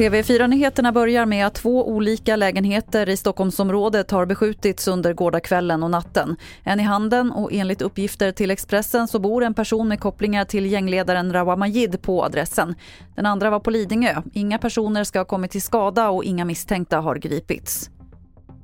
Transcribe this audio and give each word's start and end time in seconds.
TV4-nyheterna 0.00 0.92
börjar 0.92 1.26
med 1.26 1.46
att 1.46 1.54
två 1.54 1.88
olika 1.88 2.36
lägenheter 2.36 3.08
i 3.08 3.16
Stockholmsområdet 3.16 4.10
har 4.10 4.26
beskjutits 4.26 4.88
under 4.88 5.12
gårdagskvällen 5.12 5.82
och 5.82 5.90
natten. 5.90 6.36
En 6.62 6.80
i 6.80 6.82
handen 6.82 7.32
och 7.32 7.52
enligt 7.52 7.82
uppgifter 7.82 8.32
till 8.32 8.50
Expressen 8.50 9.08
så 9.08 9.18
bor 9.18 9.44
en 9.44 9.54
person 9.54 9.88
med 9.88 10.00
kopplingar 10.00 10.44
till 10.44 10.66
gängledaren 10.66 11.32
Rawa 11.32 11.56
Majid 11.56 12.02
på 12.02 12.24
adressen. 12.24 12.74
Den 13.14 13.26
andra 13.26 13.50
var 13.50 13.60
på 13.60 13.70
Lidingö. 13.70 14.22
Inga 14.32 14.58
personer 14.58 15.04
ska 15.04 15.18
ha 15.18 15.24
kommit 15.24 15.50
till 15.50 15.62
skada 15.62 16.10
och 16.10 16.24
inga 16.24 16.44
misstänkta 16.44 17.00
har 17.00 17.16
gripits. 17.16 17.90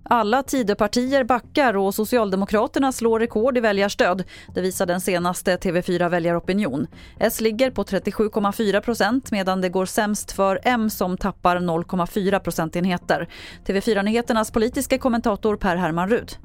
Alla 0.08 0.42
Tidöpartier 0.42 1.24
backar 1.24 1.76
och 1.76 1.94
Socialdemokraterna 1.94 2.92
slår 2.92 3.20
rekord 3.20 3.58
i 3.58 3.60
väljarstöd. 3.60 4.24
Det 4.54 4.60
visar 4.60 4.86
den 4.86 5.00
senaste 5.00 5.56
TV4 5.56 6.08
Väljaropinion. 6.08 6.86
S 7.18 7.40
ligger 7.40 7.70
på 7.70 7.84
37,4 7.84 8.80
procent 8.80 9.30
medan 9.30 9.60
det 9.60 9.68
går 9.68 9.86
sämst 9.86 10.32
för 10.32 10.60
M 10.62 10.90
som 10.90 11.16
tappar 11.16 11.56
0,4 11.56 12.38
procentenheter. 12.38 13.28
TV4-nyheternas 13.66 14.50
politiska 14.50 14.98
kommentator 14.98 15.56
Per 15.56 15.76
Herman 15.76 16.08
Rud. 16.08 16.36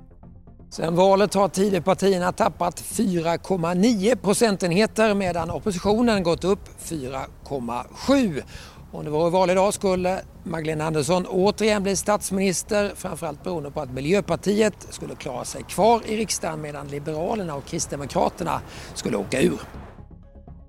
Sen 0.69 0.95
valet 0.95 1.33
har 1.33 1.47
Tidöpartierna 1.47 2.31
tappat 2.31 2.81
4,9 2.81 4.15
procentenheter 4.15 5.13
medan 5.13 5.51
oppositionen 5.51 6.23
gått 6.23 6.43
upp 6.43 6.69
4,7. 6.83 8.43
Om 8.91 9.05
det 9.05 9.11
vore 9.11 9.29
val 9.29 9.49
idag 9.49 9.73
skulle 9.73 10.21
Magdalena 10.43 10.85
Andersson 10.85 11.25
återigen 11.25 11.83
blir 11.83 11.95
statsminister, 11.95 12.91
framförallt 12.95 13.43
beroende 13.43 13.71
på 13.71 13.81
att 13.81 13.91
Miljöpartiet 13.91 14.87
skulle 14.89 15.15
klara 15.15 15.45
sig 15.45 15.63
kvar 15.63 16.01
i 16.05 16.17
riksdagen 16.17 16.61
medan 16.61 16.87
Liberalerna 16.87 17.55
och 17.55 17.65
Kristdemokraterna 17.65 18.61
skulle 18.93 19.17
åka 19.17 19.41
ur. 19.41 19.61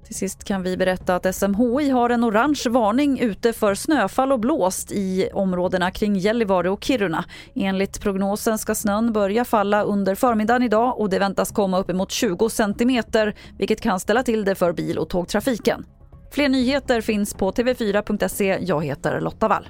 Till 0.07 0.15
sist 0.15 0.45
kan 0.45 0.62
vi 0.62 0.77
berätta 0.77 1.17
att 1.17 1.35
SMHI 1.35 1.91
har 1.91 2.11
en 2.11 2.25
orange 2.25 2.62
varning 2.70 3.20
ute 3.20 3.53
för 3.53 3.75
snöfall 3.75 4.33
och 4.33 4.41
blåst 4.41 4.92
i 4.92 5.29
områdena 5.33 5.91
kring 5.91 6.17
Gällivare 6.17 6.70
och 6.70 6.84
Kiruna. 6.84 7.25
Enligt 7.55 8.01
prognosen 8.01 8.59
ska 8.59 8.75
snön 8.75 9.12
börja 9.12 9.45
falla 9.45 9.83
under 9.83 10.14
förmiddagen 10.14 10.62
idag 10.62 11.01
och 11.01 11.11
det 11.11 11.19
väntas 11.19 11.51
komma 11.51 11.79
uppemot 11.79 12.11
20 12.11 12.48
centimeter 12.48 13.34
vilket 13.59 13.81
kan 13.81 14.01
ställa 14.01 14.23
till 14.23 14.45
det 14.45 14.55
för 14.55 14.73
bil 14.73 14.98
och 14.98 15.09
tågtrafiken. 15.09 15.84
Fler 16.33 16.48
nyheter 16.48 17.00
finns 17.00 17.34
på 17.34 17.52
tv4.se. 17.52 18.58
Jag 18.61 18.84
heter 18.84 19.20
Lotta 19.20 19.48
Wall. 19.48 19.69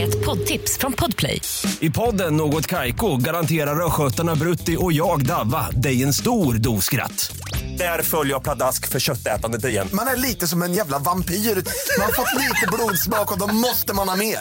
Ett 0.00 0.24
poddtips 0.24 0.78
från 0.78 0.92
Podplay. 0.92 1.40
I 1.80 1.90
podden 1.90 2.36
Något 2.36 2.66
Kaiko 2.66 3.16
garanterar 3.16 3.86
östgötarna 3.86 4.34
Brutti 4.34 4.76
och 4.80 4.92
jag, 4.92 5.26
Davva, 5.26 5.70
dig 5.70 6.02
en 6.02 6.12
stor 6.12 6.54
dos 6.54 6.84
skratt. 6.84 7.32
Där 7.78 8.02
följer 8.02 8.34
jag 8.34 8.42
pladask 8.42 8.88
för 8.88 9.00
köttätandet 9.00 9.64
igen. 9.64 9.88
Man 9.92 10.06
är 10.06 10.16
lite 10.16 10.46
som 10.46 10.62
en 10.62 10.72
jävla 10.72 10.98
vampyr. 10.98 11.34
Man 11.34 12.06
har 12.06 12.12
fått 12.12 12.38
lite 12.38 12.66
blodsmak 12.72 13.32
och 13.32 13.38
då 13.38 13.54
måste 13.54 13.94
man 13.94 14.08
ha 14.08 14.16
mer. 14.16 14.38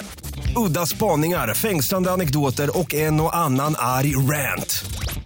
Udda 0.68 0.86
spaningar, 0.86 1.54
fängslande 1.54 2.12
anekdoter 2.12 2.78
och 2.80 2.94
en 2.94 3.22
och 3.22 3.36
annan 3.36 3.76
arg 3.78 4.16
rant. 4.16 4.86